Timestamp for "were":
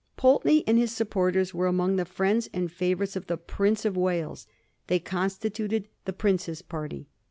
1.53-1.67